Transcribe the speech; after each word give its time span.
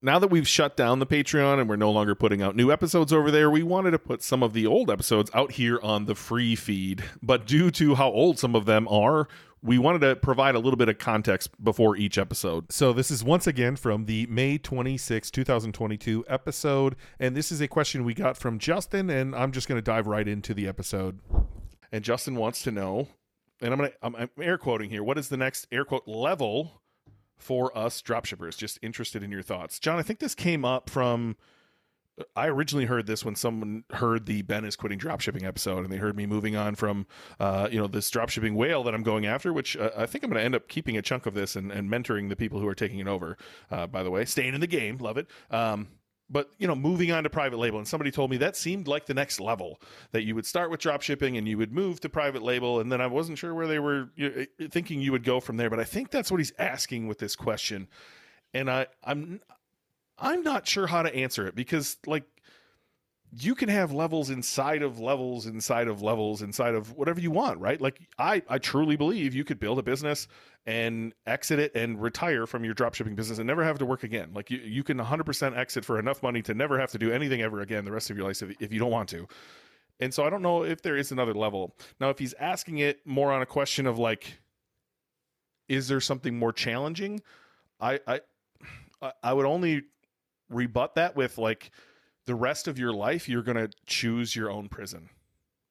now 0.00 0.18
that 0.18 0.28
we've 0.28 0.46
shut 0.46 0.76
down 0.76 0.98
the 0.98 1.06
Patreon 1.06 1.60
and 1.60 1.68
we're 1.68 1.76
no 1.76 1.90
longer 1.90 2.14
putting 2.14 2.40
out 2.40 2.54
new 2.54 2.70
episodes 2.70 3.12
over 3.12 3.30
there, 3.30 3.50
we 3.50 3.62
wanted 3.62 3.90
to 3.92 3.98
put 3.98 4.22
some 4.22 4.42
of 4.42 4.52
the 4.52 4.66
old 4.66 4.90
episodes 4.90 5.30
out 5.34 5.52
here 5.52 5.80
on 5.82 6.04
the 6.04 6.14
free 6.14 6.54
feed. 6.54 7.02
But 7.22 7.46
due 7.46 7.70
to 7.72 7.96
how 7.96 8.10
old 8.10 8.38
some 8.38 8.54
of 8.54 8.64
them 8.64 8.86
are, 8.88 9.26
we 9.60 9.76
wanted 9.76 10.00
to 10.00 10.14
provide 10.14 10.54
a 10.54 10.60
little 10.60 10.76
bit 10.76 10.88
of 10.88 10.98
context 10.98 11.62
before 11.62 11.96
each 11.96 12.16
episode. 12.16 12.70
So 12.70 12.92
this 12.92 13.10
is 13.10 13.24
once 13.24 13.48
again 13.48 13.74
from 13.74 14.06
the 14.06 14.26
May 14.26 14.56
26, 14.56 15.32
2022 15.32 16.24
episode. 16.28 16.94
And 17.18 17.36
this 17.36 17.50
is 17.50 17.60
a 17.60 17.66
question 17.66 18.04
we 18.04 18.14
got 18.14 18.36
from 18.36 18.60
Justin, 18.60 19.10
and 19.10 19.34
I'm 19.34 19.50
just 19.50 19.68
going 19.68 19.78
to 19.78 19.82
dive 19.82 20.06
right 20.06 20.28
into 20.28 20.54
the 20.54 20.68
episode. 20.68 21.18
And 21.90 22.04
Justin 22.04 22.36
wants 22.36 22.62
to 22.62 22.70
know, 22.70 23.08
and 23.60 23.72
I'm 23.72 23.78
going 23.78 23.90
to, 23.90 23.96
I'm, 24.02 24.14
I'm 24.14 24.30
air 24.40 24.58
quoting 24.58 24.90
here, 24.90 25.02
what 25.02 25.18
is 25.18 25.28
the 25.28 25.36
next 25.36 25.66
air 25.72 25.84
quote 25.84 26.06
level 26.06 26.82
for 27.38 27.76
us 27.76 28.02
dropshippers? 28.02 28.56
Just 28.56 28.78
interested 28.82 29.22
in 29.22 29.30
your 29.30 29.42
thoughts. 29.42 29.78
Jon, 29.78 29.98
I 29.98 30.02
think 30.02 30.18
this 30.18 30.34
came 30.34 30.64
up 30.64 30.90
from 30.90 31.36
I 32.34 32.48
originally 32.48 32.86
heard 32.86 33.06
this 33.06 33.24
when 33.24 33.34
someone 33.34 33.84
heard 33.90 34.26
the 34.26 34.42
Ben 34.42 34.64
is 34.64 34.76
quitting 34.76 34.98
dropshipping 34.98 35.44
episode, 35.44 35.84
and 35.84 35.92
they 35.92 35.98
heard 35.98 36.16
me 36.16 36.26
moving 36.26 36.56
on 36.56 36.74
from, 36.74 37.06
uh, 37.38 37.68
you 37.70 37.78
know, 37.78 37.86
this 37.86 38.10
dropshipping 38.10 38.54
whale 38.54 38.82
that 38.84 38.94
I'm 38.94 39.02
going 39.02 39.26
after, 39.26 39.52
which 39.52 39.76
uh, 39.76 39.90
I 39.96 40.06
think 40.06 40.24
I'm 40.24 40.30
going 40.30 40.40
to 40.40 40.44
end 40.44 40.54
up 40.54 40.68
keeping 40.68 40.96
a 40.96 41.02
chunk 41.02 41.26
of 41.26 41.34
this 41.34 41.56
and, 41.56 41.70
and 41.70 41.90
mentoring 41.90 42.28
the 42.28 42.36
people 42.36 42.60
who 42.60 42.68
are 42.68 42.74
taking 42.74 42.98
it 42.98 43.08
over. 43.08 43.36
Uh, 43.70 43.86
by 43.86 44.02
the 44.02 44.10
way, 44.10 44.24
staying 44.24 44.54
in 44.54 44.60
the 44.60 44.66
game, 44.66 44.98
love 44.98 45.16
it. 45.16 45.28
Um, 45.50 45.88
but 46.30 46.50
you 46.58 46.66
know, 46.66 46.74
moving 46.74 47.10
on 47.10 47.24
to 47.24 47.30
private 47.30 47.58
label, 47.58 47.78
and 47.78 47.88
somebody 47.88 48.10
told 48.10 48.30
me 48.30 48.36
that 48.38 48.56
seemed 48.56 48.86
like 48.86 49.06
the 49.06 49.14
next 49.14 49.40
level 49.40 49.80
that 50.12 50.24
you 50.24 50.34
would 50.34 50.46
start 50.46 50.70
with 50.70 50.80
dropshipping 50.80 51.38
and 51.38 51.48
you 51.48 51.56
would 51.58 51.72
move 51.72 52.00
to 52.00 52.08
private 52.08 52.42
label, 52.42 52.80
and 52.80 52.92
then 52.92 53.00
I 53.00 53.06
wasn't 53.06 53.38
sure 53.38 53.54
where 53.54 53.66
they 53.66 53.78
were 53.78 54.10
know, 54.16 54.44
uh, 54.60 54.68
thinking 54.70 55.00
you 55.00 55.12
would 55.12 55.24
go 55.24 55.40
from 55.40 55.56
there. 55.56 55.70
But 55.70 55.80
I 55.80 55.84
think 55.84 56.10
that's 56.10 56.30
what 56.30 56.38
he's 56.38 56.52
asking 56.58 57.06
with 57.06 57.18
this 57.18 57.34
question, 57.34 57.88
and 58.52 58.70
I 58.70 58.86
I'm 59.02 59.40
I'm 60.18 60.42
not 60.42 60.66
sure 60.66 60.86
how 60.86 61.02
to 61.02 61.14
answer 61.14 61.46
it 61.46 61.54
because 61.54 61.96
like 62.06 62.24
you 63.30 63.54
can 63.54 63.68
have 63.68 63.92
levels 63.92 64.30
inside 64.30 64.82
of 64.82 64.98
levels 64.98 65.46
inside 65.46 65.88
of 65.88 66.02
levels 66.02 66.42
inside 66.42 66.74
of 66.74 66.92
whatever 66.92 67.20
you 67.20 67.30
want, 67.30 67.60
right? 67.60 67.80
Like 67.80 68.00
I 68.18 68.42
I 68.48 68.58
truly 68.58 68.96
believe 68.96 69.34
you 69.34 69.44
could 69.44 69.60
build 69.60 69.78
a 69.78 69.82
business 69.82 70.28
and 70.68 71.14
exit 71.26 71.58
it 71.58 71.74
and 71.74 71.98
retire 71.98 72.46
from 72.46 72.62
your 72.62 72.74
dropshipping 72.74 73.16
business 73.16 73.38
and 73.38 73.46
never 73.46 73.64
have 73.64 73.78
to 73.78 73.86
work 73.86 74.04
again. 74.04 74.32
Like 74.34 74.50
you 74.50 74.58
you 74.58 74.84
can 74.84 74.98
100% 74.98 75.56
exit 75.56 75.82
for 75.82 75.98
enough 75.98 76.22
money 76.22 76.42
to 76.42 76.52
never 76.52 76.78
have 76.78 76.90
to 76.90 76.98
do 76.98 77.10
anything 77.10 77.40
ever 77.40 77.62
again 77.62 77.86
the 77.86 77.90
rest 77.90 78.10
of 78.10 78.18
your 78.18 78.26
life 78.26 78.42
if, 78.42 78.54
if 78.60 78.70
you 78.70 78.78
don't 78.78 78.90
want 78.90 79.08
to. 79.08 79.26
And 79.98 80.12
so 80.12 80.26
I 80.26 80.30
don't 80.30 80.42
know 80.42 80.64
if 80.64 80.82
there 80.82 80.98
is 80.98 81.10
another 81.10 81.32
level. 81.32 81.74
Now 82.00 82.10
if 82.10 82.18
he's 82.18 82.34
asking 82.34 82.78
it 82.78 83.00
more 83.06 83.32
on 83.32 83.40
a 83.40 83.46
question 83.46 83.86
of 83.86 83.98
like 83.98 84.40
is 85.68 85.88
there 85.88 86.02
something 86.02 86.38
more 86.38 86.52
challenging? 86.52 87.22
I 87.80 88.00
I 88.06 88.20
I 89.22 89.32
would 89.32 89.46
only 89.46 89.84
rebut 90.50 90.96
that 90.96 91.16
with 91.16 91.38
like 91.38 91.70
the 92.26 92.34
rest 92.34 92.68
of 92.68 92.78
your 92.78 92.92
life 92.92 93.26
you're 93.26 93.42
going 93.42 93.56
to 93.56 93.70
choose 93.86 94.36
your 94.36 94.50
own 94.50 94.68
prison 94.68 95.08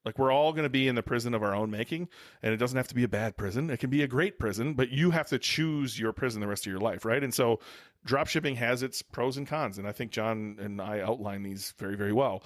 like 0.07 0.17
we're 0.17 0.31
all 0.31 0.53
going 0.53 0.63
to 0.63 0.69
be 0.69 0.87
in 0.87 0.95
the 0.95 1.03
prison 1.03 1.33
of 1.33 1.43
our 1.43 1.53
own 1.53 1.69
making 1.69 2.07
and 2.41 2.53
it 2.53 2.57
doesn't 2.57 2.77
have 2.77 2.87
to 2.87 2.95
be 2.95 3.03
a 3.03 3.07
bad 3.07 3.37
prison. 3.37 3.69
It 3.69 3.79
can 3.79 3.89
be 3.89 4.01
a 4.01 4.07
great 4.07 4.39
prison 4.39 4.73
but 4.73 4.89
you 4.89 5.11
have 5.11 5.27
to 5.27 5.37
choose 5.37 5.99
your 5.99 6.13
prison 6.13 6.41
the 6.41 6.47
rest 6.47 6.65
of 6.65 6.71
your 6.71 6.79
life 6.79 7.05
right? 7.05 7.23
And 7.23 7.33
so 7.33 7.59
drop 8.05 8.27
shipping 8.27 8.55
has 8.55 8.81
its 8.83 9.01
pros 9.01 9.37
and 9.37 9.45
cons 9.45 9.77
and 9.77 9.87
i 9.87 9.91
think 9.91 10.11
jon 10.11 10.55
and 10.59 10.81
i 10.81 11.01
outline 11.01 11.43
these 11.43 11.73
very 11.77 11.95
very 11.95 12.13
well. 12.13 12.41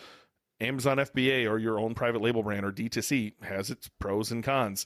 Amazon 0.59 0.97
fba 0.97 1.49
or 1.49 1.57
your 1.57 1.79
own 1.79 1.93
private 1.93 2.21
label 2.21 2.43
brand 2.43 2.65
or 2.65 2.71
d2c 2.71 3.43
has 3.43 3.69
its 3.69 3.89
pros 3.99 4.31
and 4.31 4.43
cons 4.43 4.85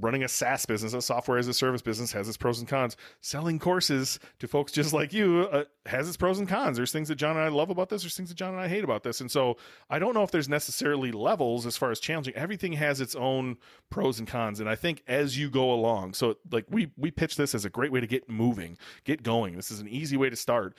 running 0.00 0.22
a 0.22 0.28
SaaS 0.28 0.66
business, 0.66 0.92
a 0.92 1.02
software 1.02 1.38
as 1.38 1.48
a 1.48 1.54
service 1.54 1.82
business, 1.82 2.12
has 2.12 2.28
its 2.28 2.36
pros 2.36 2.58
and 2.58 2.68
cons. 2.68 2.96
Selling 3.20 3.58
courses 3.58 4.18
to 4.38 4.48
folks 4.48 4.72
just 4.72 4.92
like 4.92 5.12
you 5.12 5.48
uh, 5.50 5.64
has 5.86 6.08
its 6.08 6.16
pros 6.16 6.38
and 6.38 6.48
cons. 6.48 6.76
There's 6.76 6.92
things 6.92 7.08
that 7.08 7.16
Jon 7.16 7.36
and 7.36 7.44
I 7.44 7.48
love 7.48 7.70
about 7.70 7.88
this. 7.88 8.02
There's 8.02 8.16
things 8.16 8.28
that 8.28 8.36
Jon 8.36 8.52
and 8.52 8.60
I 8.60 8.68
hate 8.68 8.84
about 8.84 9.02
this. 9.02 9.20
And 9.20 9.30
so 9.30 9.56
I 9.90 9.98
don't 9.98 10.14
know 10.14 10.22
if 10.22 10.30
there's 10.30 10.48
necessarily 10.48 11.12
levels 11.12 11.66
as 11.66 11.76
far 11.76 11.90
as 11.90 12.00
challenging. 12.00 12.34
Everything 12.34 12.72
has 12.74 13.00
its 13.00 13.14
own 13.14 13.56
pros 13.90 14.18
and 14.18 14.28
cons. 14.28 14.60
And 14.60 14.68
I 14.68 14.74
think 14.74 15.02
as 15.06 15.38
you 15.38 15.50
go 15.50 15.72
along, 15.72 16.14
so 16.14 16.36
like 16.50 16.66
we 16.68 16.92
we 16.96 17.10
pitch 17.10 17.36
this 17.36 17.54
as 17.54 17.64
a 17.64 17.70
great 17.70 17.92
way 17.92 18.00
to 18.00 18.06
get 18.06 18.28
moving, 18.28 18.76
get 19.04 19.22
going. 19.22 19.56
This 19.56 19.70
is 19.70 19.80
an 19.80 19.88
easy 19.88 20.16
way 20.16 20.30
to 20.30 20.36
start. 20.36 20.74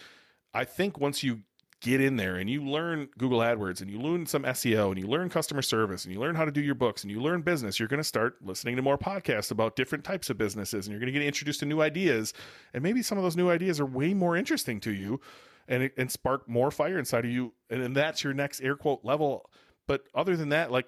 I 0.53 0.65
think 0.65 0.99
once 0.99 1.23
you 1.23 1.41
get 1.81 2.01
in 2.01 2.15
there 2.17 2.37
and 2.37 2.49
you 2.49 2.63
learn 2.63 3.07
Google 3.17 3.39
AdWords 3.39 3.81
and 3.81 3.91
you 3.91 3.99
learn 3.99 4.25
some 4.25 4.43
SEO 4.43 4.89
and 4.89 4.99
you 4.99 5.07
learn 5.07 5.29
customer 5.29 5.61
service 5.61 6.05
and 6.05 6.13
you 6.13 6.19
learn 6.19 6.35
how 6.35 6.43
to 6.43 6.51
do 6.51 6.61
your 6.61 6.75
books 6.75 7.03
and 7.03 7.11
you 7.11 7.21
learn 7.21 7.41
business, 7.41 7.79
you're 7.79 7.87
going 7.87 7.99
to 7.99 8.03
start 8.03 8.37
listening 8.41 8.75
to 8.75 8.81
more 8.81 8.97
podcasts 8.97 9.51
about 9.51 9.75
different 9.75 10.03
types 10.03 10.29
of 10.29 10.37
businesses 10.37 10.87
and 10.87 10.91
you're 10.91 10.99
going 10.99 11.13
to 11.13 11.17
get 11.17 11.25
introduced 11.25 11.59
to 11.59 11.65
new 11.65 11.81
ideas. 11.81 12.33
And 12.73 12.81
maybe 12.81 13.03
some 13.03 13.17
of 13.17 13.23
those 13.23 13.37
new 13.37 13.49
ideas 13.49 13.79
are 13.79 13.85
way 13.85 14.13
more 14.15 14.35
interesting 14.35 14.79
to 14.81 14.91
you 14.91 15.21
and, 15.67 15.91
and 15.97 16.11
spark 16.11 16.49
more 16.49 16.71
fire 16.71 16.97
inside 16.97 17.25
of 17.25 17.31
you. 17.31 17.53
And, 17.69 17.83
and 17.83 17.95
that's 17.95 18.23
your 18.23 18.33
next 18.33 18.61
air 18.61 18.75
quote 18.75 19.01
level. 19.03 19.47
But 19.85 20.03
other 20.15 20.35
than 20.35 20.49
that, 20.49 20.71
like 20.71 20.87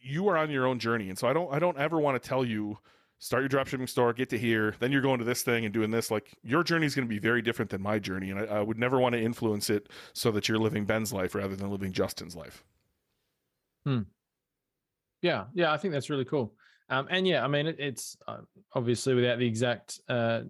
you 0.00 0.28
are 0.28 0.38
on 0.38 0.50
your 0.50 0.66
own 0.66 0.78
journey. 0.78 1.10
And 1.10 1.18
so 1.18 1.28
I 1.28 1.34
don't, 1.34 1.52
I 1.52 1.58
don't 1.58 1.78
ever 1.78 1.98
want 1.98 2.20
to 2.20 2.28
tell 2.28 2.44
you, 2.44 2.78
start 3.18 3.42
your 3.42 3.48
dropshipping 3.48 3.88
store, 3.88 4.12
get 4.12 4.28
to 4.30 4.38
here, 4.38 4.74
then 4.78 4.92
you're 4.92 5.02
going 5.02 5.18
to 5.18 5.24
this 5.24 5.42
thing 5.42 5.64
and 5.64 5.74
doing 5.74 5.90
this. 5.90 6.10
Like 6.10 6.34
your 6.42 6.62
journey 6.62 6.86
is 6.86 6.94
going 6.94 7.06
to 7.06 7.12
be 7.12 7.18
very 7.18 7.42
different 7.42 7.70
than 7.70 7.82
my 7.82 7.98
journey, 7.98 8.30
and 8.30 8.40
I, 8.40 8.44
I, 8.44 8.60
would 8.60 8.78
never 8.78 8.98
want 8.98 9.14
to 9.14 9.20
influence 9.20 9.70
it 9.70 9.88
so 10.12 10.30
that 10.32 10.48
you're 10.48 10.58
living 10.58 10.84
Ben's 10.84 11.12
life 11.12 11.34
rather 11.34 11.56
than 11.56 11.70
living 11.70 11.92
Justin's 11.92 12.36
life. 12.36 12.64
Hmm. 13.84 14.02
Yeah, 15.22 15.46
yeah, 15.54 15.72
I 15.72 15.76
think 15.76 15.92
that's 15.92 16.10
really 16.10 16.24
cool. 16.24 16.54
Um, 16.90 17.08
and 17.10 17.26
yeah, 17.26 17.44
I 17.44 17.48
mean, 17.48 17.66
it, 17.66 17.76
it's 17.78 18.16
uh, 18.26 18.38
obviously 18.74 19.14
without 19.14 19.38
the 19.38 19.46
exact 19.46 20.00
uh, 20.08 20.42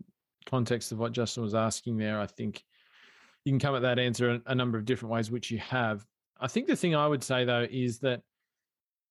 context 0.46 0.92
of 0.92 0.98
what 0.98 1.12
Justin 1.12 1.42
was 1.42 1.54
asking 1.54 1.96
there. 1.96 2.20
I 2.20 2.26
think 2.26 2.62
you 3.44 3.52
can 3.52 3.58
come 3.58 3.74
at 3.74 3.82
that 3.82 3.98
answer 3.98 4.30
a, 4.30 4.40
a 4.46 4.54
number 4.54 4.78
of 4.78 4.84
different 4.84 5.12
ways, 5.12 5.30
which 5.30 5.50
you 5.50 5.58
have. 5.58 6.04
I 6.40 6.46
think 6.46 6.66
the 6.66 6.76
thing 6.76 6.94
I 6.94 7.06
would 7.06 7.24
say 7.24 7.44
though 7.44 7.66
is 7.68 7.98
that 8.00 8.22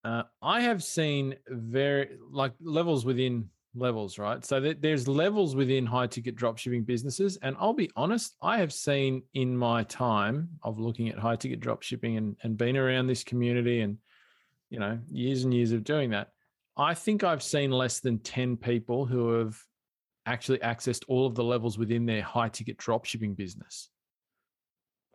uh, 0.04 0.22
I 0.40 0.60
have 0.60 0.82
seen 0.82 1.34
very 1.48 2.16
like 2.30 2.52
levels 2.60 3.04
within 3.04 3.48
levels, 3.74 4.18
right? 4.18 4.44
So 4.44 4.60
th- 4.60 4.78
there's 4.80 5.08
levels 5.08 5.56
within 5.56 5.86
high 5.86 6.06
ticket 6.06 6.36
dropshipping 6.36 6.86
businesses. 6.86 7.36
And 7.42 7.56
I'll 7.58 7.72
be 7.72 7.90
honest, 7.96 8.36
I 8.42 8.58
have 8.58 8.72
seen 8.72 9.22
in 9.34 9.56
my 9.56 9.84
time 9.84 10.48
of 10.62 10.78
looking 10.78 11.08
at 11.08 11.18
high 11.18 11.36
ticket 11.36 11.60
dropshipping 11.60 12.16
and, 12.16 12.36
and 12.42 12.56
being 12.56 12.76
around 12.76 13.06
this 13.06 13.24
community 13.24 13.80
and, 13.80 13.98
you 14.70 14.78
know, 14.78 14.98
years 15.10 15.44
and 15.44 15.52
years 15.52 15.72
of 15.72 15.84
doing 15.84 16.10
that, 16.10 16.28
I 16.76 16.94
think 16.94 17.24
I've 17.24 17.42
seen 17.42 17.70
less 17.70 18.00
than 18.00 18.18
10 18.20 18.56
people 18.56 19.04
who 19.04 19.32
have 19.32 19.60
actually 20.26 20.58
accessed 20.58 21.04
all 21.08 21.26
of 21.26 21.34
the 21.34 21.44
levels 21.44 21.78
within 21.78 22.06
their 22.06 22.22
high 22.22 22.48
ticket 22.48 22.78
dropshipping 22.78 23.36
business. 23.36 23.88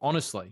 Honestly, 0.01 0.51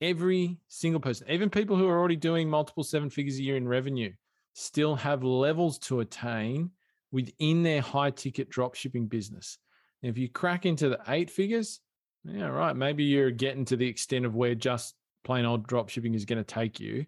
every 0.00 0.58
single 0.68 1.00
person, 1.00 1.28
even 1.30 1.50
people 1.50 1.76
who 1.76 1.88
are 1.88 1.98
already 1.98 2.16
doing 2.16 2.48
multiple 2.48 2.84
seven 2.84 3.10
figures 3.10 3.38
a 3.38 3.42
year 3.42 3.56
in 3.56 3.68
revenue, 3.68 4.12
still 4.54 4.96
have 4.96 5.22
levels 5.22 5.78
to 5.78 6.00
attain 6.00 6.70
within 7.10 7.62
their 7.62 7.80
high 7.80 8.10
ticket 8.10 8.50
drop 8.50 8.74
shipping 8.74 9.06
business. 9.06 9.58
And 10.02 10.10
if 10.10 10.18
you 10.18 10.28
crack 10.28 10.66
into 10.66 10.88
the 10.88 11.00
eight 11.08 11.30
figures, 11.30 11.80
yeah, 12.24 12.46
right, 12.46 12.76
maybe 12.76 13.04
you're 13.04 13.30
getting 13.30 13.64
to 13.66 13.76
the 13.76 13.86
extent 13.86 14.26
of 14.26 14.34
where 14.34 14.54
just 14.54 14.94
plain 15.24 15.44
old 15.44 15.66
drop 15.66 15.88
shipping 15.88 16.14
is 16.14 16.24
going 16.24 16.38
to 16.38 16.44
take 16.44 16.80
you. 16.80 17.06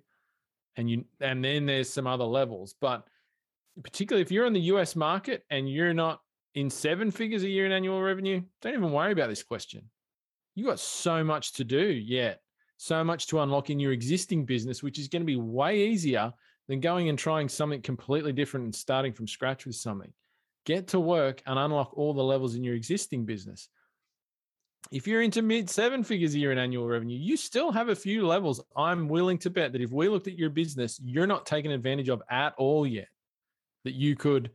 And 0.76 0.88
you 0.90 1.04
and 1.20 1.44
then 1.44 1.66
there's 1.66 1.92
some 1.92 2.06
other 2.06 2.24
levels. 2.24 2.74
But 2.80 3.06
particularly 3.82 4.22
if 4.22 4.30
you're 4.30 4.46
in 4.46 4.52
the 4.52 4.60
US 4.60 4.96
market 4.96 5.44
and 5.50 5.68
you're 5.68 5.94
not 5.94 6.20
in 6.54 6.70
seven 6.70 7.10
figures 7.10 7.42
a 7.42 7.48
year 7.48 7.66
in 7.66 7.72
annual 7.72 8.00
revenue, 8.00 8.42
don't 8.62 8.74
even 8.74 8.92
worry 8.92 9.12
about 9.12 9.28
this 9.28 9.42
question. 9.42 9.90
You 10.54 10.66
got 10.66 10.80
so 10.80 11.22
much 11.22 11.52
to 11.54 11.64
do 11.64 11.82
yet 11.82 12.40
so 12.82 13.04
much 13.04 13.26
to 13.26 13.40
unlock 13.40 13.68
in 13.68 13.78
your 13.78 13.92
existing 13.92 14.46
business, 14.46 14.82
which 14.82 14.98
is 14.98 15.06
going 15.06 15.20
to 15.20 15.26
be 15.26 15.36
way 15.36 15.88
easier 15.88 16.32
than 16.66 16.80
going 16.80 17.10
and 17.10 17.18
trying 17.18 17.46
something 17.46 17.82
completely 17.82 18.32
different 18.32 18.64
and 18.64 18.74
starting 18.74 19.12
from 19.12 19.28
scratch 19.28 19.66
with 19.66 19.76
something. 19.76 20.10
Get 20.64 20.88
to 20.88 20.98
work 20.98 21.42
and 21.44 21.58
unlock 21.58 21.92
all 21.94 22.14
the 22.14 22.24
levels 22.24 22.54
in 22.54 22.64
your 22.64 22.74
existing 22.74 23.26
business. 23.26 23.68
If 24.90 25.06
you're 25.06 25.20
into 25.20 25.42
mid 25.42 25.68
seven 25.68 26.02
figures 26.02 26.34
a 26.34 26.38
year 26.38 26.52
in 26.52 26.58
annual 26.58 26.88
revenue, 26.88 27.18
you 27.18 27.36
still 27.36 27.70
have 27.70 27.90
a 27.90 27.94
few 27.94 28.26
levels. 28.26 28.62
I'm 28.74 29.08
willing 29.08 29.36
to 29.40 29.50
bet 29.50 29.72
that 29.72 29.82
if 29.82 29.92
we 29.92 30.08
looked 30.08 30.26
at 30.28 30.38
your 30.38 30.48
business, 30.48 30.98
you're 31.04 31.26
not 31.26 31.44
taking 31.44 31.72
advantage 31.72 32.08
of 32.08 32.22
at 32.30 32.54
all 32.56 32.86
yet, 32.86 33.08
that 33.84 33.92
you 33.92 34.16
could 34.16 34.52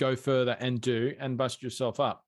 go 0.00 0.16
further 0.16 0.56
and 0.58 0.80
do 0.80 1.14
and 1.20 1.38
bust 1.38 1.62
yourself 1.62 2.00
up. 2.00 2.24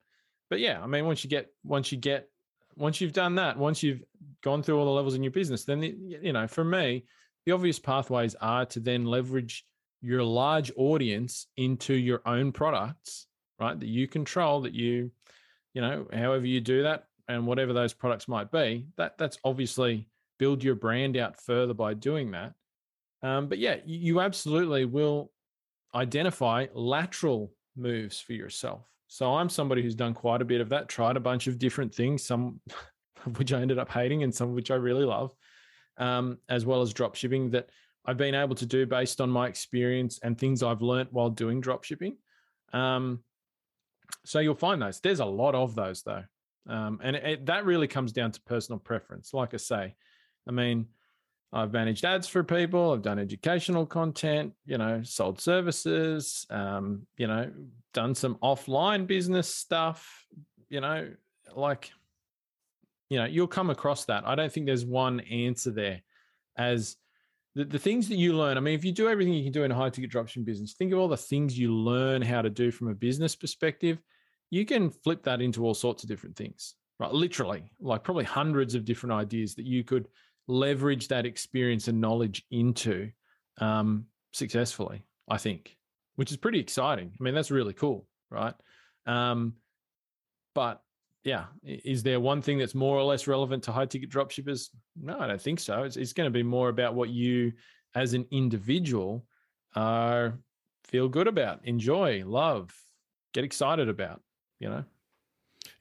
But 0.51 0.61
yeah, 0.61 0.81
I 0.81 0.87
mean, 0.87 1.05
once 1.05 1.25
you 1.25 1.31
get 1.31 1.49
once 1.65 1.91
you 1.91 1.99
get 1.99 2.29
once 2.77 3.01
you've 3.01 3.13
done 3.13 3.35
that, 3.37 3.59
once 3.59 3.83
you've 3.83 4.03
gone 4.43 4.63
through 4.63 4.79
all 4.79 4.85
the 4.85 4.91
levels 4.91 5.15
in 5.15 5.23
your 5.23 5.33
business, 5.33 5.65
then 5.65 5.81
the, 5.81 5.95
you 5.99 6.33
know, 6.33 6.47
for 6.47 6.65
me, 6.65 7.05
the 7.47 7.53
obvious 7.53 7.79
pathways 7.79 8.35
are 8.37 8.67
to 8.67 8.81
then 8.81 9.05
leverage 9.05 9.65
your 10.01 10.23
large 10.23 10.73
audience 10.77 11.47
into 11.57 11.95
your 11.95 12.23
own 12.27 12.53
products, 12.53 13.27
right? 13.61 13.79
That 13.79 13.89
you 13.89 14.09
control, 14.09 14.63
that 14.63 14.75
you, 14.75 15.11
you 15.75 15.81
know, 15.81 16.07
however 16.13 16.47
you 16.47 16.61
do 16.61 16.83
that, 16.83 17.05
and 17.29 17.47
whatever 17.47 17.73
those 17.73 17.95
products 17.95 18.29
might 18.29 18.51
be, 18.51 18.87
that 18.97 19.17
that's 19.17 19.39
obviously 19.45 20.09
build 20.39 20.63
your 20.63 20.75
brand 20.75 21.17
out 21.17 21.41
further 21.41 21.75
by 21.75 21.95
doing 21.95 22.33
that. 22.33 22.53
Um, 23.23 23.47
but 23.47 23.59
yeah, 23.59 23.77
you 23.87 24.21
absolutely 24.21 24.85
will 24.85 25.31
identify 25.95 26.67
lateral 26.75 27.53
moves 27.77 28.21
for 28.21 28.33
yourself. 28.33 28.83
So 29.13 29.35
I'm 29.35 29.51
somebody 29.51 29.83
who's 29.83 29.95
done 29.95 30.15
quite 30.15 30.41
a 30.41 30.47
bit 30.47 30.63
of 30.63 30.71
that, 30.71 30.89
tried 30.89 31.19
a 31.19 31.21
bunch 31.21 31.47
of 31.47 31.59
different 31.59 31.95
things. 31.95 32.25
Some 32.25 32.63
of 33.27 33.39
which 33.39 33.53
I 33.53 33.61
ended 33.61 33.79
up 33.79 33.91
hating, 33.91 34.23
and 34.23 34.35
some 34.35 34.49
of 34.49 34.55
which 34.55 34.71
I 34.71 34.77
really 34.77 35.05
love, 35.05 35.35
um, 35.99 36.39
as 36.49 36.65
well 36.65 36.81
as 36.81 36.95
drop 36.95 37.15
shipping 37.15 37.51
that 37.51 37.69
I've 38.07 38.17
been 38.17 38.35
able 38.35 38.55
to 38.55 38.65
do 38.65 38.87
based 38.87 39.21
on 39.21 39.29
my 39.29 39.49
experience 39.49 40.19
and 40.23 40.39
things 40.39 40.63
I've 40.63 40.81
learned 40.81 41.11
while 41.13 41.29
doing 41.29 41.61
drop 41.61 41.85
shipping. 41.85 42.17
Um, 42.73 43.23
so 44.25 44.39
you'll 44.39 44.55
find 44.55 44.81
those. 44.81 45.01
There's 45.01 45.21
a 45.21 45.27
lot 45.27 45.55
of 45.55 45.75
those 45.75 46.03
though, 46.03 46.25
um, 46.67 46.99
and 47.03 47.15
it, 47.15 47.25
it, 47.25 47.47
that 47.47 47.67
really 47.67 47.89
comes 47.89 48.13
down 48.13 48.33
to 48.33 48.41
personal 48.41 48.79
preference. 48.79 49.35
Like 49.35 49.53
I 49.53 49.59
say, 49.59 49.95
I 50.49 50.53
mean, 50.53 50.87
I've 51.53 51.73
managed 51.73 52.05
ads 52.05 52.29
for 52.29 52.43
people. 52.43 52.93
I've 52.93 53.03
done 53.03 53.19
educational 53.19 53.85
content. 53.85 54.55
You 54.65 54.79
know, 54.79 55.03
sold 55.03 55.41
services. 55.41 56.47
Um, 56.49 57.07
you 57.17 57.27
know, 57.27 57.51
done 57.93 58.15
some 58.15 58.37
offline 58.37 59.07
business 59.07 59.55
stuff. 59.55 60.27
You 60.71 60.81
know, 60.81 61.11
like, 61.55 61.93
you 63.11 63.19
know, 63.19 63.27
you'll 63.27 63.47
come 63.47 63.69
across 63.69 64.07
that. 64.07 64.27
I 64.27 64.35
don't 64.35 64.51
think 64.51 64.67
there's 64.67 64.87
one 64.87 65.21
answer 65.21 65.71
there. 65.71 66.01
As 66.57 66.97
the, 67.55 67.65
the 67.65 67.79
things 67.79 68.09
that 68.09 68.17
you 68.17 68.35
learn, 68.35 68.57
I 68.57 68.61
mean, 68.61 68.75
if 68.75 68.85
you 68.85 68.93
do 68.93 69.09
everything 69.09 69.35
you 69.35 69.45
can 69.45 69.53
do 69.53 69.65
in 69.65 69.71
a 69.71 69.75
high 69.75 69.91
ticket 69.91 70.11
dropshipping 70.11 70.47
business, 70.47 70.73
think 70.73 70.93
of 70.93 70.99
all 70.99 71.09
the 71.09 71.17
things 71.17 71.59
you 71.59 71.75
learn 71.75 72.23
how 72.23 72.41
to 72.41 72.49
do 72.51 72.71
from 72.71 72.89
a 72.89 72.95
business 72.95 73.37
perspective. 73.37 73.99
You 74.49 74.65
can 74.65 74.91
flip 74.91 75.23
that 75.25 75.43
into 75.43 75.65
all 75.65 75.75
sorts 75.75 76.03
of 76.03 76.09
different 76.09 76.37
things, 76.37 76.75
right? 76.99 77.13
Literally, 77.13 77.71
like 77.81 78.05
probably 78.05 78.25
hundreds 78.25 78.75
of 78.75 78.85
different 78.87 79.13
ideas 79.13 79.55
that 79.57 79.67
you 79.67 79.85
could 79.85 80.09
leverage 80.49 81.09
that 81.09 81.27
experience 81.27 81.89
and 81.89 82.01
knowledge 82.01 82.45
into 82.51 83.11
um, 83.59 84.07
successfully, 84.33 85.05
I 85.29 85.39
think, 85.39 85.77
which 86.17 86.31
is 86.31 86.37
pretty 86.37 86.59
exciting. 86.59 87.13
I 87.19 87.23
mean, 87.23 87.35
that's 87.35 87.51
really 87.51 87.75
cool, 87.75 88.07
right? 88.31 88.55
Um, 89.07 89.55
but 90.55 90.83
yeah, 91.25 91.45
is 91.65 92.03
there 92.03 92.21
one 92.21 92.43
thing 92.43 92.59
that's 92.59 92.75
more 92.75 92.97
or 92.97 93.05
less 93.05 93.27
relevant 93.27 93.63
to 93.65 93.73
high 93.73 93.87
ticket 93.87 94.11
dropshippers? 94.11 94.71
No, 95.01 95.19
I 95.19 95.29
don't 95.29 95.41
think 95.41 95.61
so. 95.61 95.85
It's, 95.85 95.97
it's 95.97 96.13
going 96.13 96.27
to 96.27 96.31
be 96.31 96.43
more 96.43 96.69
about 96.69 96.95
what 96.95 97.11
you, 97.11 97.53
as 97.95 98.15
an 98.15 98.27
individual, 98.31 99.25
uh, 99.77 100.31
feel 100.85 101.09
good 101.09 101.29
about, 101.29 101.61
enjoy, 101.65 102.25
love, 102.27 102.75
get 103.33 103.45
excited 103.45 103.89
about. 103.89 104.21
You 104.59 104.69
know. 104.71 104.85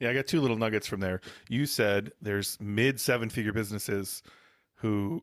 Yeah, 0.00 0.10
I 0.10 0.14
got 0.14 0.26
two 0.26 0.40
little 0.40 0.56
nuggets 0.56 0.86
from 0.86 1.00
there. 1.00 1.20
You 1.48 1.66
said 1.66 2.12
there's 2.20 2.58
mid 2.60 3.00
seven 3.00 3.28
figure 3.28 3.52
businesses 3.52 4.22
who 4.82 5.22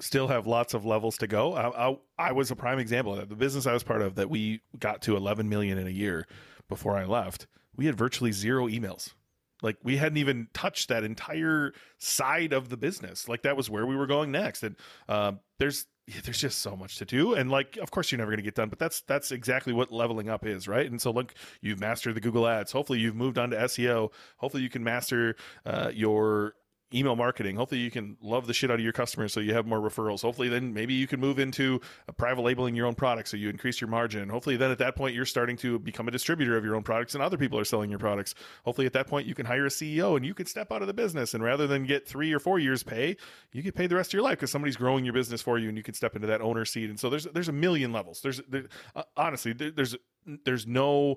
still 0.00 0.28
have 0.28 0.46
lots 0.46 0.74
of 0.74 0.84
levels 0.84 1.16
to 1.18 1.26
go. 1.26 1.54
I, 1.54 1.88
I, 1.88 1.98
I, 2.18 2.32
was 2.32 2.50
a 2.50 2.56
prime 2.56 2.78
example 2.78 3.14
of 3.14 3.20
that. 3.20 3.28
The 3.28 3.36
business 3.36 3.66
I 3.66 3.72
was 3.72 3.82
part 3.82 4.02
of 4.02 4.16
that 4.16 4.28
we 4.28 4.60
got 4.78 5.00
to 5.02 5.16
11 5.16 5.48
million 5.48 5.78
in 5.78 5.86
a 5.86 5.90
year 5.90 6.26
before 6.68 6.96
I 6.96 7.04
left, 7.04 7.46
we 7.76 7.86
had 7.86 7.96
virtually 7.96 8.32
zero 8.32 8.68
emails. 8.68 9.14
Like 9.62 9.78
we 9.82 9.96
hadn't 9.96 10.18
even 10.18 10.48
touched 10.52 10.90
that 10.90 11.02
entire 11.02 11.72
side 11.98 12.52
of 12.52 12.68
the 12.68 12.76
business. 12.76 13.26
Like 13.26 13.42
that 13.42 13.56
was 13.56 13.70
where 13.70 13.86
we 13.86 13.96
were 13.96 14.06
going 14.06 14.30
next. 14.30 14.62
And 14.62 14.76
uh, 15.08 15.32
there's 15.58 15.86
there's 16.24 16.40
just 16.40 16.60
so 16.60 16.76
much 16.76 16.98
to 16.98 17.04
do 17.04 17.34
and 17.34 17.50
like 17.50 17.76
of 17.78 17.90
course 17.90 18.12
you're 18.12 18.18
never 18.18 18.30
going 18.30 18.38
to 18.38 18.44
get 18.44 18.54
done 18.54 18.68
but 18.68 18.78
that's 18.78 19.00
that's 19.08 19.32
exactly 19.32 19.72
what 19.72 19.90
leveling 19.90 20.28
up 20.28 20.46
is 20.46 20.68
right 20.68 20.88
and 20.88 21.02
so 21.02 21.10
look 21.10 21.34
you've 21.60 21.80
mastered 21.80 22.14
the 22.14 22.20
google 22.20 22.46
ads 22.46 22.70
hopefully 22.70 23.00
you've 23.00 23.16
moved 23.16 23.38
on 23.38 23.50
to 23.50 23.56
seo 23.56 24.12
hopefully 24.36 24.62
you 24.62 24.68
can 24.68 24.84
master 24.84 25.34
uh, 25.64 25.90
your 25.92 26.54
email 26.94 27.16
marketing. 27.16 27.56
Hopefully, 27.56 27.80
you 27.80 27.90
can 27.90 28.16
love 28.20 28.46
the 28.46 28.54
shit 28.54 28.70
out 28.70 28.74
of 28.74 28.80
your 28.80 28.92
customers 28.92 29.32
so 29.32 29.40
you 29.40 29.54
have 29.54 29.66
more 29.66 29.80
referrals. 29.80 30.22
Hopefully, 30.22 30.48
then 30.48 30.72
maybe 30.72 30.94
you 30.94 31.06
can 31.06 31.20
move 31.20 31.38
into 31.38 31.80
private 32.16 32.42
labeling 32.42 32.74
your 32.74 32.86
own 32.86 32.94
products 32.94 33.30
so 33.30 33.36
you 33.36 33.48
increase 33.48 33.80
your 33.80 33.88
margin. 33.88 34.28
Hopefully, 34.28 34.56
then 34.56 34.70
at 34.70 34.78
that 34.78 34.96
point, 34.96 35.14
you're 35.14 35.26
starting 35.26 35.56
to 35.58 35.78
become 35.78 36.06
a 36.08 36.10
distributor 36.10 36.56
of 36.56 36.64
your 36.64 36.76
own 36.76 36.82
products 36.82 37.14
and 37.14 37.22
other 37.22 37.36
people 37.36 37.58
are 37.58 37.64
selling 37.64 37.90
your 37.90 37.98
products. 37.98 38.34
Hopefully, 38.64 38.86
at 38.86 38.92
that 38.92 39.06
point, 39.06 39.26
you 39.26 39.34
can 39.34 39.46
hire 39.46 39.66
a 39.66 39.70
CEO 39.70 40.16
and 40.16 40.24
you 40.24 40.34
can 40.34 40.46
step 40.46 40.70
out 40.70 40.80
of 40.80 40.88
the 40.88 40.94
business. 40.94 41.34
And 41.34 41.42
rather 41.42 41.66
than 41.66 41.84
get 41.84 42.06
three 42.06 42.32
or 42.32 42.38
four 42.38 42.58
years 42.58 42.82
pay, 42.82 43.16
you 43.52 43.62
get 43.62 43.74
paid 43.74 43.90
the 43.90 43.96
rest 43.96 44.10
of 44.10 44.14
your 44.14 44.22
life 44.22 44.38
because 44.38 44.50
somebody's 44.50 44.76
growing 44.76 45.04
your 45.04 45.14
business 45.14 45.42
for 45.42 45.58
you 45.58 45.68
and 45.68 45.76
you 45.76 45.82
can 45.82 45.94
step 45.94 46.14
into 46.14 46.28
that 46.28 46.40
owner 46.40 46.64
seat. 46.64 46.88
And 46.88 47.00
so 47.00 47.10
there's 47.10 47.24
there's 47.24 47.48
a 47.48 47.52
million 47.52 47.92
levels. 47.92 48.20
There's 48.20 48.40
there, 48.48 48.64
uh, 48.94 49.02
honestly 49.16 49.52
there, 49.52 49.70
there's 49.70 49.96
there's 50.44 50.66
no 50.66 51.16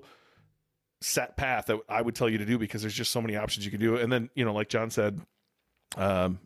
set 1.00 1.36
path 1.36 1.66
that 1.66 1.78
I 1.88 2.02
would 2.02 2.14
tell 2.14 2.28
you 2.28 2.38
to 2.38 2.44
do 2.44 2.58
because 2.58 2.82
there's 2.82 2.94
just 2.94 3.10
so 3.10 3.20
many 3.20 3.36
options 3.36 3.64
you 3.64 3.70
can 3.70 3.80
do. 3.80 3.96
And 3.96 4.12
then, 4.12 4.30
you 4.34 4.44
know, 4.44 4.52
like 4.52 4.68
Jon 4.68 4.90
said, 4.90 5.20
um, 5.96 6.38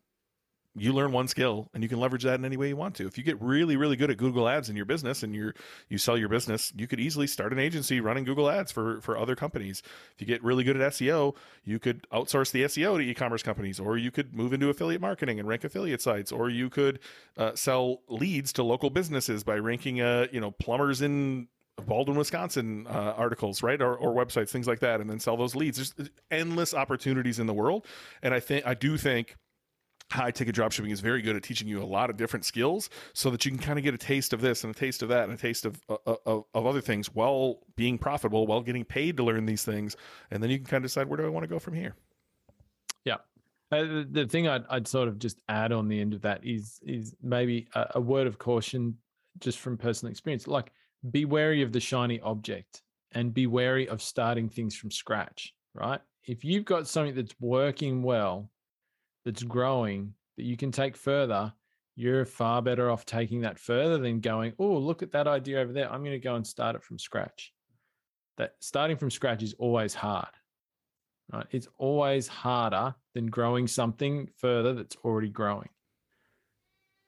you 0.76 0.92
learn 0.92 1.12
one 1.12 1.28
skill 1.28 1.68
and 1.72 1.82
you 1.82 1.88
can 1.88 2.00
leverage 2.00 2.24
that 2.24 2.34
in 2.34 2.44
any 2.44 2.56
way 2.56 2.68
you 2.68 2.76
want 2.76 2.96
to. 2.96 3.06
If 3.06 3.16
you 3.16 3.22
get 3.22 3.40
really, 3.40 3.76
really 3.76 3.94
good 3.94 4.10
at 4.10 4.16
Google 4.16 4.48
Ads 4.48 4.68
in 4.68 4.76
your 4.76 4.84
business 4.84 5.22
and 5.22 5.34
you're 5.34 5.54
you 5.88 5.98
sell 5.98 6.18
your 6.18 6.28
business, 6.28 6.72
you 6.74 6.88
could 6.88 6.98
easily 6.98 7.26
start 7.28 7.52
an 7.52 7.60
agency 7.60 8.00
running 8.00 8.24
Google 8.24 8.50
Ads 8.50 8.72
for 8.72 9.00
for 9.00 9.16
other 9.16 9.36
companies. 9.36 9.82
If 10.14 10.20
you 10.20 10.26
get 10.26 10.42
really 10.42 10.64
good 10.64 10.76
at 10.76 10.92
SEO, 10.92 11.36
you 11.64 11.78
could 11.78 12.06
outsource 12.12 12.50
the 12.50 12.62
SEO 12.64 12.96
to 12.98 13.02
e-commerce 13.02 13.42
companies, 13.42 13.78
or 13.78 13.96
you 13.96 14.10
could 14.10 14.34
move 14.34 14.52
into 14.52 14.68
affiliate 14.68 15.00
marketing 15.00 15.38
and 15.38 15.46
rank 15.46 15.62
affiliate 15.62 16.02
sites, 16.02 16.32
or 16.32 16.50
you 16.50 16.68
could 16.68 16.98
uh, 17.36 17.54
sell 17.54 18.00
leads 18.08 18.52
to 18.54 18.64
local 18.64 18.90
businesses 18.90 19.44
by 19.44 19.56
ranking, 19.56 20.00
uh, 20.00 20.26
you 20.32 20.40
know, 20.40 20.50
plumbers 20.50 21.02
in 21.02 21.46
Baldwin, 21.86 22.16
Wisconsin 22.16 22.86
uh, 22.86 23.14
articles, 23.16 23.62
right, 23.62 23.80
or, 23.80 23.96
or 23.96 24.14
websites, 24.14 24.50
things 24.50 24.66
like 24.66 24.80
that, 24.80 25.00
and 25.00 25.10
then 25.10 25.18
sell 25.18 25.36
those 25.36 25.54
leads. 25.54 25.92
There's 25.94 26.10
endless 26.30 26.72
opportunities 26.72 27.38
in 27.38 27.46
the 27.46 27.54
world, 27.54 27.86
and 28.22 28.32
I 28.32 28.40
think 28.40 28.66
I 28.66 28.74
do 28.74 28.96
think 28.96 29.36
high 30.10 30.30
ticket 30.30 30.54
dropshipping 30.54 30.90
is 30.90 31.00
very 31.00 31.22
good 31.22 31.34
at 31.34 31.42
teaching 31.42 31.66
you 31.66 31.82
a 31.82 31.84
lot 31.84 32.10
of 32.10 32.16
different 32.16 32.44
skills 32.44 32.90
so 33.14 33.30
that 33.30 33.44
you 33.44 33.50
can 33.50 33.58
kind 33.58 33.78
of 33.78 33.84
get 33.84 33.94
a 33.94 33.98
taste 33.98 34.32
of 34.32 34.40
this 34.40 34.62
and 34.64 34.74
a 34.74 34.78
taste 34.78 35.02
of 35.02 35.08
that 35.08 35.24
and 35.24 35.32
a 35.32 35.36
taste 35.36 35.64
of, 35.64 35.80
uh, 35.88 35.96
uh, 36.06 36.16
of, 36.26 36.44
of 36.54 36.66
other 36.66 36.80
things 36.80 37.12
while 37.14 37.60
being 37.74 37.98
profitable 37.98 38.46
while 38.46 38.60
getting 38.60 38.84
paid 38.84 39.16
to 39.16 39.24
learn 39.24 39.46
these 39.46 39.64
things 39.64 39.96
and 40.30 40.42
then 40.42 40.50
you 40.50 40.58
can 40.58 40.66
kind 40.66 40.84
of 40.84 40.90
decide 40.90 41.08
where 41.08 41.16
do 41.16 41.24
i 41.24 41.28
want 41.28 41.42
to 41.42 41.48
go 41.48 41.58
from 41.58 41.74
here. 41.74 41.94
Yeah. 43.04 43.16
Uh, 43.72 44.04
the, 44.08 44.26
thing 44.28 44.46
I'd, 44.46 44.64
I'd, 44.70 44.86
sort 44.86 45.08
of 45.08 45.18
just 45.18 45.40
add 45.48 45.72
on 45.72 45.88
the 45.88 46.00
end 46.00 46.14
of 46.14 46.20
that 46.22 46.44
is 46.44 46.80
is 46.84 47.14
maybe 47.22 47.66
a, 47.74 47.86
a 47.96 48.00
word 48.00 48.26
of 48.26 48.38
caution 48.38 48.96
just 49.40 49.58
from 49.58 49.76
personal 49.76 50.10
experience. 50.10 50.46
Like 50.46 50.70
be 51.10 51.24
wary 51.24 51.62
of 51.62 51.72
the 51.72 51.80
shiny 51.80 52.20
object 52.20 52.82
and 53.12 53.34
be 53.34 53.46
wary 53.46 53.88
of 53.88 54.02
starting 54.02 54.48
things 54.48 54.76
from 54.76 54.90
scratch 54.90 55.54
right 55.74 56.00
if 56.26 56.44
you've 56.44 56.64
got 56.64 56.88
something 56.88 57.14
that's 57.14 57.34
working 57.40 58.02
well 58.02 58.50
that's 59.24 59.42
growing 59.42 60.14
that 60.36 60.44
you 60.44 60.56
can 60.56 60.72
take 60.72 60.96
further, 60.96 61.52
you're 61.96 62.24
far 62.24 62.62
better 62.62 62.90
off 62.90 63.06
taking 63.06 63.42
that 63.42 63.58
further 63.58 63.98
than 63.98 64.20
going, 64.20 64.52
oh, 64.58 64.76
look 64.76 65.02
at 65.02 65.12
that 65.12 65.26
idea 65.26 65.60
over 65.60 65.72
there. 65.72 65.90
I'm 65.90 66.00
going 66.00 66.12
to 66.12 66.18
go 66.18 66.34
and 66.34 66.46
start 66.46 66.76
it 66.76 66.82
from 66.82 66.98
scratch. 66.98 67.52
That 68.36 68.54
starting 68.60 68.96
from 68.96 69.10
scratch 69.10 69.42
is 69.42 69.54
always 69.58 69.94
hard. 69.94 70.26
Right? 71.32 71.46
It's 71.52 71.68
always 71.78 72.26
harder 72.26 72.94
than 73.14 73.26
growing 73.26 73.68
something 73.68 74.28
further 74.38 74.74
that's 74.74 74.96
already 75.04 75.28
growing. 75.28 75.68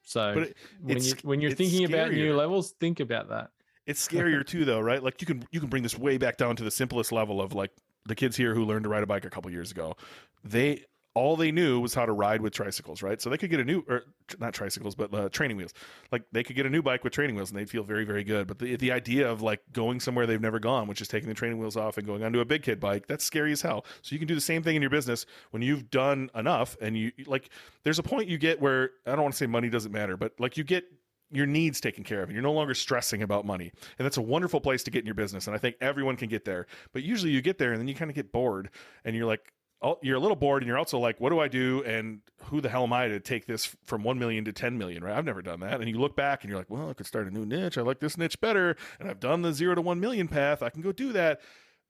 So 0.02 0.30
it, 0.30 0.56
when 0.80 1.02
you 1.02 1.14
when 1.22 1.40
you're 1.40 1.50
thinking 1.50 1.88
scarier. 1.88 1.94
about 1.94 2.12
new 2.12 2.36
levels, 2.36 2.74
think 2.78 3.00
about 3.00 3.30
that. 3.30 3.50
It's 3.86 4.06
scarier 4.06 4.44
too, 4.44 4.64
though, 4.64 4.80
right? 4.80 5.02
Like 5.02 5.20
you 5.20 5.26
can 5.26 5.46
you 5.50 5.60
can 5.60 5.68
bring 5.68 5.82
this 5.82 5.98
way 5.98 6.18
back 6.18 6.36
down 6.36 6.56
to 6.56 6.64
the 6.64 6.70
simplest 6.70 7.12
level 7.12 7.40
of 7.40 7.54
like 7.54 7.70
the 8.04 8.14
kids 8.14 8.36
here 8.36 8.54
who 8.54 8.64
learned 8.64 8.84
to 8.84 8.88
ride 8.88 9.02
a 9.02 9.06
bike 9.06 9.24
a 9.24 9.30
couple 9.30 9.50
years 9.50 9.70
ago. 9.70 9.96
They 10.44 10.84
all 11.16 11.34
they 11.34 11.50
knew 11.50 11.80
was 11.80 11.94
how 11.94 12.04
to 12.04 12.12
ride 12.12 12.42
with 12.42 12.52
tricycles, 12.52 13.02
right? 13.02 13.22
So 13.22 13.30
they 13.30 13.38
could 13.38 13.48
get 13.48 13.58
a 13.58 13.64
new, 13.64 13.82
or 13.88 14.02
not 14.38 14.52
tricycles, 14.52 14.94
but 14.94 15.14
uh, 15.14 15.30
training 15.30 15.56
wheels. 15.56 15.72
Like 16.12 16.24
they 16.30 16.42
could 16.42 16.56
get 16.56 16.66
a 16.66 16.70
new 16.70 16.82
bike 16.82 17.04
with 17.04 17.14
training 17.14 17.36
wheels, 17.36 17.50
and 17.50 17.58
they'd 17.58 17.70
feel 17.70 17.84
very, 17.84 18.04
very 18.04 18.22
good. 18.22 18.46
But 18.46 18.58
the 18.58 18.76
the 18.76 18.92
idea 18.92 19.30
of 19.30 19.40
like 19.40 19.62
going 19.72 19.98
somewhere 19.98 20.26
they've 20.26 20.38
never 20.38 20.58
gone, 20.58 20.86
which 20.86 21.00
is 21.00 21.08
taking 21.08 21.30
the 21.30 21.34
training 21.34 21.58
wheels 21.58 21.74
off 21.74 21.96
and 21.96 22.06
going 22.06 22.22
onto 22.22 22.40
a 22.40 22.44
big 22.44 22.62
kid 22.62 22.78
bike, 22.78 23.06
that's 23.06 23.24
scary 23.24 23.50
as 23.52 23.62
hell. 23.62 23.86
So 24.02 24.14
you 24.14 24.18
can 24.18 24.28
do 24.28 24.34
the 24.34 24.42
same 24.42 24.62
thing 24.62 24.76
in 24.76 24.82
your 24.82 24.90
business 24.90 25.24
when 25.52 25.62
you've 25.62 25.90
done 25.90 26.28
enough, 26.34 26.76
and 26.82 26.98
you 26.98 27.12
like. 27.26 27.48
There's 27.82 27.98
a 27.98 28.02
point 28.02 28.28
you 28.28 28.36
get 28.36 28.60
where 28.60 28.90
I 29.06 29.12
don't 29.12 29.22
want 29.22 29.32
to 29.32 29.38
say 29.38 29.46
money 29.46 29.70
doesn't 29.70 29.92
matter, 29.92 30.18
but 30.18 30.32
like 30.38 30.58
you 30.58 30.64
get 30.64 30.84
your 31.30 31.46
needs 31.46 31.80
taken 31.80 32.04
care 32.04 32.22
of 32.22 32.28
and 32.28 32.34
you're 32.34 32.42
no 32.42 32.52
longer 32.52 32.74
stressing 32.74 33.22
about 33.22 33.44
money. 33.44 33.72
And 33.98 34.04
that's 34.04 34.16
a 34.16 34.22
wonderful 34.22 34.60
place 34.60 34.82
to 34.84 34.90
get 34.90 35.00
in 35.00 35.06
your 35.06 35.14
business 35.14 35.46
and 35.46 35.56
i 35.56 35.58
think 35.58 35.76
everyone 35.80 36.16
can 36.16 36.28
get 36.28 36.44
there. 36.44 36.66
But 36.92 37.02
usually 37.02 37.32
you 37.32 37.42
get 37.42 37.58
there 37.58 37.72
and 37.72 37.80
then 37.80 37.88
you 37.88 37.94
kind 37.94 38.10
of 38.10 38.14
get 38.14 38.32
bored 38.32 38.70
and 39.04 39.16
you're 39.16 39.26
like 39.26 39.52
oh, 39.82 39.98
you're 40.02 40.16
a 40.16 40.20
little 40.20 40.36
bored 40.36 40.62
and 40.62 40.68
you're 40.68 40.78
also 40.78 40.98
like 40.98 41.20
what 41.20 41.30
do 41.30 41.38
i 41.38 41.48
do 41.48 41.82
and 41.84 42.20
who 42.44 42.60
the 42.60 42.68
hell 42.68 42.84
am 42.84 42.92
i 42.92 43.08
to 43.08 43.20
take 43.20 43.46
this 43.46 43.76
from 43.84 44.02
1 44.02 44.18
million 44.18 44.44
to 44.44 44.52
10 44.52 44.78
million 44.78 45.04
right? 45.04 45.16
I've 45.16 45.24
never 45.24 45.42
done 45.42 45.60
that. 45.60 45.80
And 45.80 45.88
you 45.88 45.98
look 45.98 46.16
back 46.16 46.42
and 46.42 46.50
you're 46.50 46.58
like 46.58 46.70
well 46.70 46.88
i 46.88 46.92
could 46.92 47.06
start 47.06 47.26
a 47.26 47.30
new 47.30 47.44
niche. 47.44 47.76
I 47.76 47.82
like 47.82 48.00
this 48.00 48.16
niche 48.16 48.40
better 48.40 48.76
and 49.00 49.10
i've 49.10 49.20
done 49.20 49.42
the 49.42 49.52
0 49.52 49.74
to 49.74 49.82
1 49.82 50.00
million 50.00 50.28
path. 50.28 50.62
I 50.62 50.70
can 50.70 50.82
go 50.82 50.92
do 50.92 51.12
that 51.12 51.40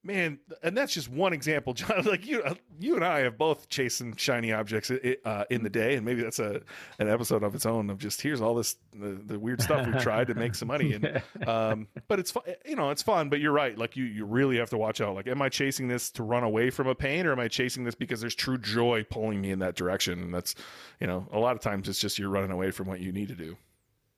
man 0.07 0.39
and 0.63 0.77
that's 0.77 0.95
just 0.95 1.09
one 1.09 1.33
example 1.33 1.73
jon 1.75 2.03
like 2.05 2.27
you 2.27 2.43
uh, 2.43 2.55
you 2.81 2.95
and 2.95 3.05
i 3.05 3.21
have 3.21 3.37
both 3.37 3.69
chasing 3.69 4.15
shiny 4.17 4.53
objects 4.53 4.91
uh, 4.91 5.45
in 5.51 5.63
the 5.63 5.71
day 5.71 5.97
and 5.97 6.05
maybe 6.05 6.23
that's 6.23 6.39
a 6.39 6.61
an 6.99 7.09
episode 7.09 7.43
of 7.43 7.55
its 7.55 7.67
own 7.67 7.91
of 7.91 7.99
just 7.99 8.23
here's 8.23 8.41
all 8.41 8.55
this 8.55 8.77
the, 8.93 9.21
the 9.27 9.39
weird 9.39 9.61
stuff 9.61 9.87
we've 9.87 10.03
tried 10.03 10.27
to 10.27 10.35
make 10.35 10.55
some 10.55 10.69
money 10.69 10.95
and 10.95 11.23
um, 11.49 11.87
but 12.09 12.19
it's 12.19 12.31
fun 12.31 12.43
you 12.65 12.77
know 12.77 12.91
it's 12.91 13.03
fun 13.03 13.29
but 13.29 13.41
you're 13.41 13.53
right 13.53 13.77
like 13.79 13.97
you 13.97 14.05
you 14.05 14.25
really 14.25 14.59
have 14.59 14.71
to 14.71 14.79
watch 14.79 15.01
out. 15.01 15.15
Like 15.15 15.27
am 15.27 15.43
i 15.43 15.49
chasing 15.49 15.89
this 15.89 16.11
to 16.13 16.23
run 16.23 16.45
away 16.45 16.71
from 16.71 16.87
a 16.87 16.95
pain 16.95 17.27
or 17.27 17.33
am 17.33 17.41
i 17.41 17.49
chasing 17.49 17.85
this 17.85 17.95
because 17.95 18.21
there's 18.21 18.35
true 18.35 18.59
joy 18.59 19.05
pulling 19.09 19.41
me 19.41 19.51
in 19.51 19.59
that 19.61 19.75
direction? 19.75 20.21
And 20.23 20.35
that's 20.35 20.55
you 21.01 21.07
know 21.07 21.27
a 21.33 21.39
lot 21.39 21.57
of 21.57 21.63
times 21.63 21.89
it's 21.89 22.01
just 22.01 22.19
you're 22.19 22.31
running 22.31 22.51
away 22.51 22.71
from 22.71 22.89
what 22.89 23.01
you 23.01 23.13
need 23.13 23.29
to 23.29 23.35
do 23.35 23.57